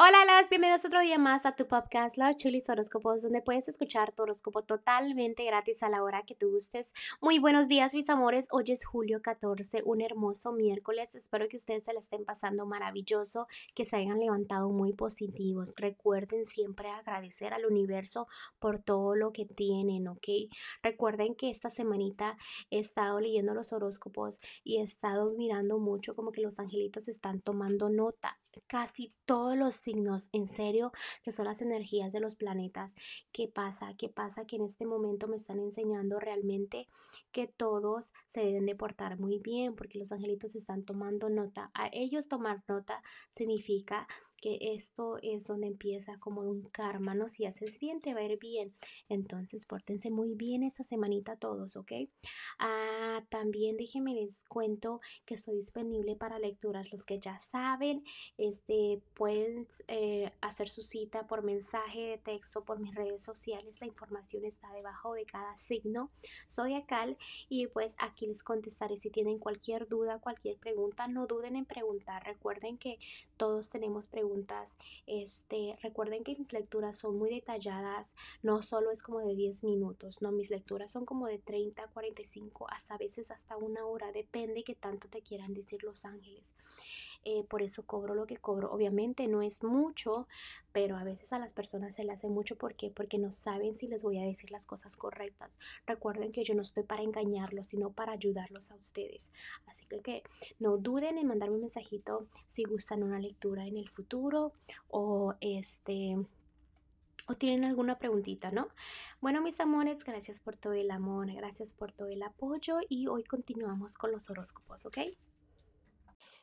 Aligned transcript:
Hola, 0.00 0.24
las 0.24 0.48
bienvenidos 0.48 0.84
otro 0.84 1.00
día 1.00 1.18
más 1.18 1.44
a 1.44 1.56
tu 1.56 1.66
podcast 1.66 2.18
Los 2.18 2.36
Chulis 2.36 2.68
Horóscopos, 2.68 3.22
donde 3.22 3.42
puedes 3.42 3.66
escuchar 3.66 4.12
tu 4.12 4.22
horóscopo 4.22 4.62
totalmente 4.62 5.44
gratis 5.44 5.82
a 5.82 5.88
la 5.88 6.04
hora 6.04 6.22
que 6.22 6.36
tú 6.36 6.52
gustes. 6.52 6.92
Muy 7.20 7.40
buenos 7.40 7.66
días, 7.66 7.94
mis 7.94 8.08
amores. 8.08 8.46
Hoy 8.52 8.66
es 8.68 8.86
julio 8.86 9.20
14, 9.20 9.82
un 9.84 10.00
hermoso 10.00 10.52
miércoles. 10.52 11.16
Espero 11.16 11.48
que 11.48 11.56
ustedes 11.56 11.82
se 11.82 11.92
la 11.92 11.98
estén 11.98 12.24
pasando 12.24 12.64
maravilloso, 12.64 13.48
que 13.74 13.84
se 13.84 13.96
hayan 13.96 14.20
levantado 14.20 14.70
muy 14.70 14.92
positivos. 14.92 15.74
Recuerden 15.76 16.44
siempre 16.44 16.90
agradecer 16.90 17.52
al 17.52 17.66
universo 17.66 18.28
por 18.60 18.78
todo 18.78 19.16
lo 19.16 19.32
que 19.32 19.46
tienen, 19.46 20.06
¿ok? 20.06 20.28
Recuerden 20.80 21.34
que 21.34 21.50
esta 21.50 21.70
semanita 21.70 22.36
he 22.70 22.78
estado 22.78 23.18
leyendo 23.18 23.52
los 23.52 23.72
horóscopos 23.72 24.38
y 24.62 24.76
he 24.76 24.82
estado 24.82 25.32
mirando 25.36 25.80
mucho 25.80 26.14
como 26.14 26.30
que 26.30 26.40
los 26.42 26.60
angelitos 26.60 27.08
están 27.08 27.40
tomando 27.40 27.90
nota 27.90 28.38
casi 28.66 29.12
todos 29.24 29.56
los 29.56 29.87
signos, 29.88 30.28
en 30.32 30.46
serio, 30.46 30.92
que 31.22 31.32
son 31.32 31.46
las 31.46 31.62
energías 31.62 32.12
de 32.12 32.20
los 32.20 32.34
planetas. 32.34 32.94
¿Qué 33.32 33.48
pasa? 33.48 33.94
¿Qué 33.96 34.10
pasa? 34.10 34.44
Que 34.44 34.56
en 34.56 34.64
este 34.64 34.84
momento 34.84 35.28
me 35.28 35.36
están 35.36 35.58
enseñando 35.60 36.20
realmente 36.20 36.88
que 37.32 37.46
todos 37.46 38.12
se 38.26 38.44
deben 38.44 38.66
de 38.66 38.74
portar 38.74 39.18
muy 39.18 39.38
bien 39.38 39.74
porque 39.74 39.98
los 39.98 40.12
angelitos 40.12 40.54
están 40.54 40.84
tomando 40.84 41.30
nota. 41.30 41.70
A 41.72 41.88
ellos 41.90 42.28
tomar 42.28 42.62
nota 42.68 43.02
significa 43.30 44.06
que 44.36 44.58
esto 44.60 45.18
es 45.22 45.46
donde 45.46 45.66
empieza 45.66 46.18
como 46.18 46.42
un 46.42 46.62
karma, 46.62 47.14
¿no? 47.14 47.28
Si 47.28 47.46
haces 47.46 47.78
bien, 47.78 48.00
te 48.00 48.12
va 48.12 48.20
a 48.20 48.24
ir 48.24 48.38
bien. 48.38 48.74
Entonces, 49.08 49.64
pórtense 49.64 50.10
muy 50.10 50.34
bien 50.34 50.62
esta 50.62 50.84
semanita 50.84 51.36
todos, 51.36 51.76
¿ok? 51.76 51.92
Ah, 52.58 53.24
también 53.30 53.76
déjenme 53.76 54.14
les 54.14 54.44
cuento 54.44 55.00
que 55.24 55.34
estoy 55.34 55.56
disponible 55.56 56.14
para 56.14 56.38
lecturas. 56.38 56.92
Los 56.92 57.04
que 57.04 57.18
ya 57.18 57.38
saben, 57.38 58.04
este, 58.36 59.02
pueden 59.14 59.66
eh, 59.86 60.32
hacer 60.40 60.68
su 60.68 60.82
cita 60.82 61.26
por 61.26 61.42
mensaje 61.42 62.00
de 62.00 62.18
texto, 62.18 62.64
por 62.64 62.78
mis 62.78 62.94
redes 62.94 63.22
sociales. 63.22 63.80
La 63.80 63.86
información 63.86 64.44
está 64.44 64.72
debajo 64.72 65.14
de 65.14 65.24
cada 65.24 65.56
signo 65.56 66.10
zodiacal 66.48 67.16
y 67.48 67.66
pues 67.68 67.96
aquí 67.98 68.26
les 68.26 68.42
contestaré 68.42 68.96
si 68.96 69.10
tienen 69.10 69.38
cualquier 69.38 69.88
duda, 69.88 70.18
cualquier 70.18 70.58
pregunta. 70.58 71.08
No 71.08 71.26
duden 71.26 71.56
en 71.56 71.64
preguntar. 71.64 72.24
Recuerden 72.24 72.78
que 72.78 72.98
todos 73.36 73.70
tenemos 73.70 74.08
preguntas. 74.08 74.78
Este, 75.06 75.76
recuerden 75.82 76.24
que 76.24 76.36
mis 76.36 76.52
lecturas 76.52 76.98
son 76.98 77.16
muy 77.16 77.30
detalladas, 77.30 78.14
no 78.42 78.62
solo 78.62 78.90
es 78.90 79.02
como 79.02 79.20
de 79.20 79.34
10 79.34 79.64
minutos, 79.64 80.22
no, 80.22 80.32
mis 80.32 80.50
lecturas 80.50 80.90
son 80.90 81.04
como 81.04 81.26
de 81.26 81.38
30, 81.38 81.88
45, 81.88 82.66
hasta 82.70 82.94
a 82.94 82.98
veces 82.98 83.30
hasta 83.30 83.56
una 83.56 83.84
hora, 83.86 84.12
depende 84.12 84.64
que 84.64 84.74
tanto 84.74 85.08
te 85.08 85.22
quieran 85.22 85.54
decir 85.54 85.82
los 85.82 86.04
ángeles. 86.04 86.54
Eh, 87.24 87.44
por 87.44 87.62
eso 87.62 87.84
cobro 87.84 88.14
lo 88.14 88.26
que 88.26 88.36
cobro. 88.36 88.70
Obviamente 88.72 89.26
no 89.28 89.42
es 89.42 89.62
mucho, 89.68 90.26
pero 90.72 90.96
a 90.96 91.04
veces 91.04 91.32
a 91.32 91.38
las 91.38 91.52
personas 91.52 91.94
se 91.94 92.04
le 92.04 92.12
hace 92.12 92.28
mucho. 92.28 92.56
¿Por 92.56 92.74
qué? 92.74 92.90
Porque 92.90 93.18
no 93.18 93.30
saben 93.32 93.74
si 93.74 93.86
les 93.86 94.02
voy 94.02 94.18
a 94.18 94.24
decir 94.24 94.50
las 94.50 94.66
cosas 94.66 94.96
correctas. 94.96 95.58
Recuerden 95.86 96.32
que 96.32 96.44
yo 96.44 96.54
no 96.54 96.62
estoy 96.62 96.84
para 96.84 97.02
engañarlos, 97.02 97.68
sino 97.68 97.92
para 97.92 98.12
ayudarlos 98.12 98.70
a 98.70 98.76
ustedes. 98.76 99.32
Así 99.66 99.86
que, 99.86 100.00
que 100.00 100.22
no 100.58 100.76
duden 100.76 101.18
en 101.18 101.26
mandarme 101.26 101.56
un 101.56 101.62
mensajito 101.62 102.26
si 102.46 102.64
gustan 102.64 103.02
una 103.02 103.20
lectura 103.20 103.66
en 103.66 103.76
el 103.76 103.88
futuro 103.88 104.52
o 104.88 105.34
este 105.40 106.16
o 107.28 107.34
tienen 107.34 107.64
alguna 107.64 107.98
preguntita, 107.98 108.50
¿no? 108.50 108.68
Bueno, 109.20 109.42
mis 109.42 109.60
amores, 109.60 110.02
gracias 110.02 110.40
por 110.40 110.56
todo 110.56 110.72
el 110.72 110.90
amor, 110.90 111.30
gracias 111.34 111.74
por 111.74 111.92
todo 111.92 112.08
el 112.08 112.22
apoyo 112.22 112.78
y 112.88 113.06
hoy 113.06 113.22
continuamos 113.22 113.94
con 113.94 114.12
los 114.12 114.30
horóscopos, 114.30 114.86
¿ok? 114.86 114.98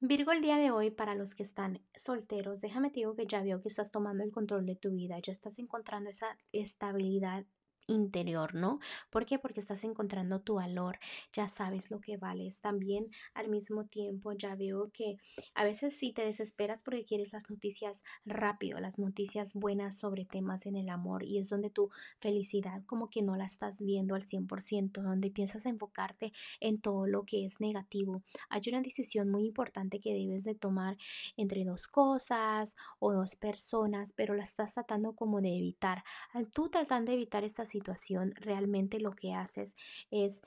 Virgo, 0.00 0.32
el 0.32 0.42
día 0.42 0.58
de 0.58 0.70
hoy, 0.70 0.90
para 0.90 1.14
los 1.14 1.34
que 1.34 1.42
están 1.42 1.80
solteros, 1.94 2.60
déjame 2.60 2.90
te 2.90 3.00
digo 3.00 3.14
que 3.16 3.26
ya 3.26 3.42
veo 3.42 3.62
que 3.62 3.68
estás 3.68 3.90
tomando 3.90 4.24
el 4.24 4.30
control 4.30 4.66
de 4.66 4.76
tu 4.76 4.90
vida, 4.90 5.18
ya 5.20 5.32
estás 5.32 5.58
encontrando 5.58 6.10
esa 6.10 6.36
estabilidad 6.52 7.46
interior, 7.86 8.54
¿no? 8.54 8.80
¿Por 9.10 9.26
qué? 9.26 9.38
Porque 9.38 9.60
estás 9.60 9.84
encontrando 9.84 10.40
tu 10.40 10.54
valor, 10.54 10.98
ya 11.32 11.48
sabes 11.48 11.90
lo 11.90 12.00
que 12.00 12.16
vales. 12.16 12.60
También 12.60 13.08
al 13.34 13.48
mismo 13.48 13.84
tiempo 13.84 14.32
ya 14.32 14.54
veo 14.56 14.90
que 14.92 15.18
a 15.54 15.64
veces 15.64 15.96
sí 15.96 16.12
te 16.12 16.24
desesperas 16.24 16.82
porque 16.82 17.04
quieres 17.04 17.32
las 17.32 17.48
noticias 17.50 18.02
rápido, 18.24 18.80
las 18.80 18.98
noticias 18.98 19.54
buenas 19.54 19.98
sobre 19.98 20.24
temas 20.24 20.66
en 20.66 20.76
el 20.76 20.88
amor 20.88 21.22
y 21.22 21.38
es 21.38 21.48
donde 21.48 21.70
tu 21.70 21.90
felicidad 22.18 22.82
como 22.86 23.08
que 23.10 23.22
no 23.22 23.36
la 23.36 23.44
estás 23.44 23.82
viendo 23.82 24.14
al 24.14 24.22
100%, 24.22 25.02
donde 25.02 25.30
piensas 25.30 25.66
enfocarte 25.66 26.32
en 26.60 26.80
todo 26.80 27.06
lo 27.06 27.24
que 27.24 27.44
es 27.44 27.60
negativo. 27.60 28.22
Hay 28.48 28.62
una 28.68 28.80
decisión 28.80 29.30
muy 29.30 29.46
importante 29.46 30.00
que 30.00 30.12
debes 30.12 30.44
de 30.44 30.54
tomar 30.54 30.96
entre 31.36 31.64
dos 31.64 31.86
cosas 31.88 32.76
o 32.98 33.12
dos 33.12 33.36
personas, 33.36 34.12
pero 34.12 34.34
la 34.34 34.44
estás 34.44 34.74
tratando 34.74 35.14
como 35.14 35.40
de 35.40 35.56
evitar. 35.56 36.04
Tú 36.52 36.68
tratando 36.68 37.10
de 37.10 37.16
evitar 37.16 37.44
esta 37.44 37.64
situación, 37.76 38.32
realmente 38.36 39.00
lo 39.00 39.12
que 39.12 39.32
haces 39.32 39.76
es 40.10 40.40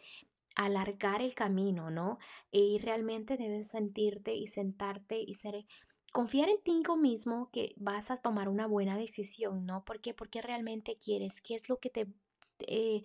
alargar 0.55 1.21
el 1.21 1.33
camino, 1.35 1.89
¿no? 1.91 2.17
Y 2.51 2.79
realmente 2.79 3.37
debes 3.37 3.69
sentirte 3.69 4.33
y 4.33 4.47
sentarte 4.47 5.19
y 5.25 5.33
ser 5.35 5.65
confiar 6.11 6.49
en 6.49 6.61
ti 6.63 6.79
mismo 6.97 7.49
que 7.51 7.73
vas 7.77 8.09
a 8.11 8.17
tomar 8.17 8.49
una 8.49 8.67
buena 8.67 8.97
decisión, 8.97 9.65
¿no? 9.65 9.85
¿Por 9.85 10.01
qué? 10.01 10.13
Porque 10.13 10.41
realmente 10.41 10.97
quieres, 11.03 11.41
qué 11.41 11.55
es 11.55 11.69
lo 11.69 11.77
que 11.77 11.89
te, 11.89 12.07
eh, 12.67 13.03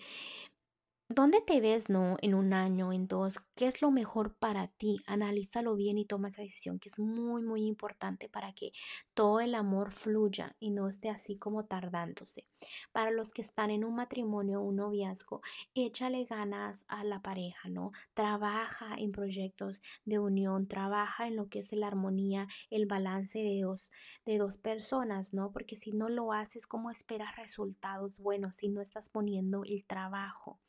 ¿Dónde 1.11 1.43
te 1.43 1.61
ves, 1.61 1.91
no? 1.91 2.17
En 2.23 2.35
un 2.35 2.55
año, 2.55 2.91
en 2.91 3.07
dos. 3.07 3.39
¿Qué 3.55 3.67
es 3.67 3.83
lo 3.83 3.91
mejor 3.91 4.35
para 4.37 4.69
ti? 4.69 4.97
Analízalo 5.07 5.77
bien 5.77 5.99
y 5.99 6.07
toma 6.07 6.29
esa 6.29 6.41
decisión, 6.41 6.79
que 6.79 6.89
es 6.89 6.99
muy, 6.99 7.43
muy 7.43 7.67
importante 7.67 8.31
para 8.31 8.55
que 8.55 8.73
todo 9.13 9.41
el 9.41 9.55
amor 9.55 9.93
fluya 9.93 10.57
y 10.61 10.71
no 10.71 10.89
esté 10.89 11.11
así 11.11 11.37
como 11.37 11.67
tardándose. 11.67 12.47
Para 12.91 13.11
los 13.11 13.33
que 13.33 13.43
están 13.43 13.71
en 13.71 13.85
un 13.85 13.97
matrimonio, 13.97 14.63
un 14.63 14.77
noviazgo, 14.77 15.43
échale 15.75 16.25
ganas 16.25 16.87
a 16.89 17.05
la 17.05 17.21
pareja, 17.21 17.69
¿no? 17.69 17.93
Trabaja 18.15 18.95
en 18.97 19.13
proyectos 19.13 19.83
de 20.07 20.19
unión, 20.19 20.69
trabaja 20.69 21.27
en 21.27 21.37
lo 21.37 21.51
que 21.51 21.59
es 21.59 21.71
la 21.73 21.87
armonía, 21.87 22.49
el 22.71 22.87
balance 22.87 23.41
de 23.41 23.61
dos, 23.61 23.91
de 24.25 24.39
dos 24.39 24.57
personas, 24.57 25.35
¿no? 25.35 25.53
Porque 25.53 25.77
si 25.77 25.93
no 25.93 26.09
lo 26.09 26.33
haces, 26.33 26.67
¿cómo 26.67 26.91
esperas 26.91 27.37
resultados 27.37 28.21
buenos 28.21 28.57
si 28.57 28.69
no 28.71 28.81
estás 28.81 29.11
poniendo 29.11 29.65
el 29.65 29.85
trabajo? 29.85 30.61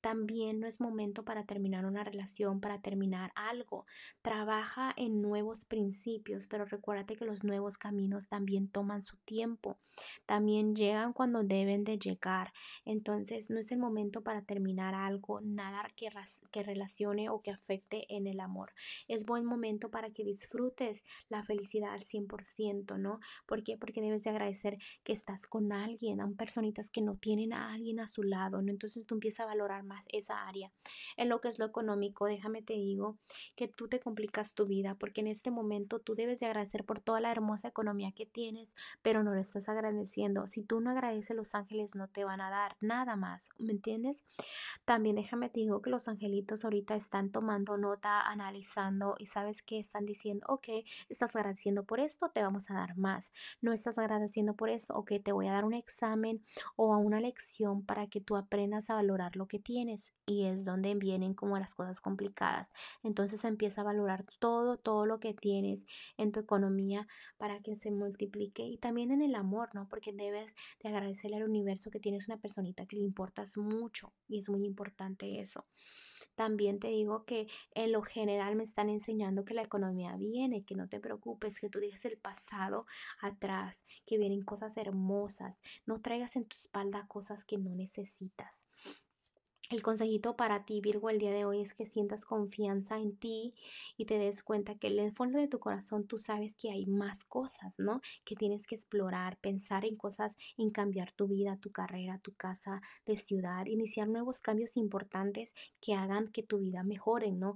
También 0.00 0.60
no 0.60 0.66
es 0.66 0.80
momento 0.80 1.24
para 1.24 1.44
terminar 1.44 1.84
una 1.84 2.04
relación, 2.04 2.60
para 2.60 2.80
terminar 2.80 3.32
algo. 3.34 3.86
Trabaja 4.22 4.92
en 4.96 5.22
nuevos 5.22 5.64
principios, 5.64 6.46
pero 6.46 6.64
recuérdate 6.64 7.16
que 7.16 7.24
los 7.24 7.44
nuevos 7.44 7.78
caminos 7.78 8.28
también 8.28 8.68
toman 8.68 9.02
su 9.02 9.16
tiempo. 9.18 9.78
También 10.26 10.74
llegan 10.74 11.12
cuando 11.12 11.44
deben 11.44 11.84
de 11.84 11.98
llegar. 11.98 12.52
Entonces 12.84 13.50
no 13.50 13.58
es 13.58 13.72
el 13.72 13.78
momento 13.78 14.22
para 14.22 14.42
terminar 14.42 14.94
algo, 14.94 15.40
nada 15.40 15.88
que, 15.96 16.08
que 16.50 16.62
relacione 16.62 17.28
o 17.28 17.40
que 17.42 17.50
afecte 17.50 18.06
en 18.14 18.26
el 18.26 18.40
amor. 18.40 18.72
Es 19.08 19.24
buen 19.24 19.44
momento 19.44 19.90
para 19.90 20.10
que 20.10 20.24
disfrutes 20.24 21.04
la 21.28 21.42
felicidad 21.42 21.92
al 21.92 22.04
100%, 22.04 22.98
¿no? 22.98 23.20
¿Por 23.46 23.62
qué? 23.62 23.76
Porque 23.76 24.00
debes 24.00 24.24
de 24.24 24.30
agradecer 24.30 24.78
que 25.04 25.12
estás 25.12 25.46
con 25.46 25.72
alguien, 25.72 26.20
a 26.20 26.28
personitas 26.32 26.90
que 26.90 27.02
no 27.02 27.16
tienen 27.16 27.52
a 27.52 27.72
alguien 27.72 28.00
a 28.00 28.06
su 28.06 28.22
lado, 28.22 28.62
¿no? 28.62 28.70
Entonces 28.70 29.06
tú 29.06 29.14
empiezas 29.14 29.40
a 29.40 29.46
valorar 29.46 29.61
más 29.82 30.06
esa 30.12 30.46
área. 30.46 30.72
En 31.16 31.28
lo 31.28 31.40
que 31.40 31.48
es 31.48 31.58
lo 31.58 31.66
económico, 31.66 32.26
déjame 32.26 32.62
te 32.62 32.74
digo 32.74 33.18
que 33.56 33.68
tú 33.68 33.88
te 33.88 34.00
complicas 34.00 34.54
tu 34.54 34.66
vida 34.66 34.96
porque 34.96 35.20
en 35.20 35.28
este 35.28 35.50
momento 35.50 36.00
tú 36.00 36.14
debes 36.14 36.40
de 36.40 36.46
agradecer 36.46 36.84
por 36.84 37.00
toda 37.00 37.20
la 37.20 37.30
hermosa 37.30 37.68
economía 37.68 38.12
que 38.12 38.26
tienes, 38.26 38.74
pero 39.02 39.22
no 39.22 39.34
lo 39.34 39.40
estás 39.40 39.68
agradeciendo. 39.68 40.46
Si 40.46 40.62
tú 40.62 40.80
no 40.80 40.90
agradeces, 40.90 41.36
los 41.36 41.54
ángeles 41.54 41.94
no 41.94 42.08
te 42.08 42.24
van 42.24 42.40
a 42.40 42.50
dar 42.50 42.76
nada 42.80 43.16
más, 43.16 43.50
¿me 43.58 43.72
entiendes? 43.72 44.24
También 44.84 45.16
déjame 45.16 45.48
te 45.48 45.60
digo 45.60 45.82
que 45.82 45.90
los 45.90 46.08
angelitos 46.08 46.64
ahorita 46.64 46.96
están 46.96 47.30
tomando 47.30 47.76
nota, 47.76 48.20
analizando 48.22 49.14
y 49.18 49.26
sabes 49.26 49.62
que 49.62 49.78
están 49.78 50.04
diciendo, 50.04 50.46
ok, 50.48 50.68
estás 51.08 51.36
agradeciendo 51.36 51.84
por 51.84 52.00
esto, 52.00 52.30
te 52.30 52.42
vamos 52.42 52.70
a 52.70 52.74
dar 52.74 52.96
más. 52.96 53.32
No 53.60 53.72
estás 53.72 53.98
agradeciendo 53.98 54.54
por 54.54 54.70
esto, 54.70 54.94
ok, 54.94 55.12
te 55.22 55.32
voy 55.32 55.48
a 55.48 55.52
dar 55.52 55.64
un 55.64 55.74
examen 55.74 56.44
o 56.76 56.94
a 56.94 56.98
una 56.98 57.20
lección 57.20 57.84
para 57.84 58.06
que 58.06 58.20
tú 58.20 58.36
aprendas 58.36 58.90
a 58.90 58.94
valorar 58.94 59.36
lo 59.36 59.46
tienes 59.58 60.14
y 60.26 60.44
es 60.44 60.64
donde 60.64 60.94
vienen 60.94 61.34
como 61.34 61.58
las 61.58 61.74
cosas 61.74 62.00
complicadas. 62.00 62.72
Entonces 63.02 63.44
empieza 63.44 63.80
a 63.80 63.84
valorar 63.84 64.24
todo, 64.38 64.76
todo 64.76 65.06
lo 65.06 65.20
que 65.20 65.34
tienes 65.34 65.84
en 66.16 66.32
tu 66.32 66.40
economía 66.40 67.06
para 67.36 67.60
que 67.60 67.74
se 67.74 67.90
multiplique 67.90 68.64
y 68.64 68.78
también 68.78 69.10
en 69.10 69.22
el 69.22 69.34
amor, 69.34 69.70
¿no? 69.74 69.88
Porque 69.88 70.12
debes 70.12 70.54
de 70.82 70.88
agradecerle 70.88 71.36
al 71.36 71.44
universo 71.44 71.90
que 71.90 72.00
tienes 72.00 72.28
una 72.28 72.38
personita 72.38 72.86
que 72.86 72.96
le 72.96 73.02
importas 73.02 73.56
mucho 73.56 74.12
y 74.28 74.38
es 74.38 74.48
muy 74.48 74.64
importante 74.64 75.40
eso. 75.40 75.66
También 76.34 76.78
te 76.78 76.88
digo 76.88 77.24
que 77.24 77.46
en 77.74 77.92
lo 77.92 78.02
general 78.02 78.56
me 78.56 78.64
están 78.64 78.88
enseñando 78.88 79.44
que 79.44 79.54
la 79.54 79.62
economía 79.62 80.16
viene, 80.16 80.64
que 80.64 80.74
no 80.74 80.88
te 80.88 81.00
preocupes, 81.00 81.60
que 81.60 81.68
tú 81.68 81.78
dejes 81.78 82.04
el 82.04 82.18
pasado 82.18 82.86
atrás, 83.20 83.84
que 84.06 84.18
vienen 84.18 84.42
cosas 84.42 84.76
hermosas, 84.76 85.58
no 85.86 86.00
traigas 86.00 86.36
en 86.36 86.46
tu 86.46 86.56
espalda 86.56 87.06
cosas 87.06 87.44
que 87.44 87.58
no 87.58 87.74
necesitas. 87.74 88.64
El 89.72 89.82
consejito 89.82 90.36
para 90.36 90.66
ti, 90.66 90.82
Virgo, 90.82 91.08
el 91.08 91.16
día 91.16 91.32
de 91.32 91.46
hoy 91.46 91.62
es 91.62 91.72
que 91.72 91.86
sientas 91.86 92.26
confianza 92.26 92.98
en 92.98 93.16
ti 93.16 93.54
y 93.96 94.04
te 94.04 94.18
des 94.18 94.42
cuenta 94.42 94.74
que 94.74 94.88
en 94.88 94.98
el 94.98 95.14
fondo 95.14 95.38
de 95.38 95.48
tu 95.48 95.60
corazón 95.60 96.06
tú 96.06 96.18
sabes 96.18 96.56
que 96.56 96.70
hay 96.70 96.84
más 96.84 97.24
cosas, 97.24 97.78
¿no? 97.78 98.02
Que 98.26 98.36
tienes 98.36 98.66
que 98.66 98.74
explorar, 98.74 99.38
pensar 99.38 99.86
en 99.86 99.96
cosas, 99.96 100.36
en 100.58 100.68
cambiar 100.68 101.10
tu 101.12 101.26
vida, 101.26 101.56
tu 101.56 101.72
carrera, 101.72 102.18
tu 102.18 102.34
casa 102.34 102.82
de 103.06 103.16
ciudad, 103.16 103.64
iniciar 103.64 104.08
nuevos 104.08 104.42
cambios 104.42 104.76
importantes 104.76 105.54
que 105.80 105.94
hagan 105.94 106.28
que 106.28 106.42
tu 106.42 106.58
vida 106.58 106.82
mejore, 106.82 107.32
¿no? 107.32 107.54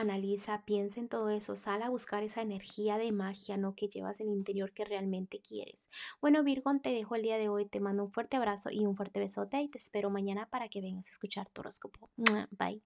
Analiza, 0.00 0.64
piensa 0.64 1.00
en 1.00 1.08
todo 1.08 1.30
eso, 1.30 1.56
sal 1.56 1.82
a 1.82 1.88
buscar 1.88 2.22
esa 2.22 2.42
energía 2.42 2.98
de 2.98 3.12
magia, 3.12 3.56
¿no? 3.56 3.74
Que 3.74 3.88
llevas 3.88 4.20
en 4.20 4.28
el 4.28 4.34
interior 4.34 4.72
que 4.72 4.84
realmente 4.84 5.40
quieres. 5.40 5.90
Bueno, 6.20 6.42
Virgo, 6.42 6.72
te 6.82 6.90
dejo 6.90 7.16
el 7.16 7.22
día 7.22 7.38
de 7.38 7.48
hoy, 7.48 7.66
te 7.66 7.80
mando 7.80 8.04
un 8.04 8.10
fuerte 8.10 8.36
abrazo 8.36 8.70
y 8.70 8.86
un 8.86 8.94
fuerte 8.94 9.20
besote 9.20 9.60
y 9.60 9.68
te 9.68 9.78
espero 9.78 10.10
mañana 10.10 10.48
para 10.50 10.68
que 10.68 10.80
vengas 10.80 11.08
a 11.08 11.10
escuchar 11.10 11.48
tu 11.50 11.60
horóscopo. 11.60 12.10
Bye. 12.50 12.82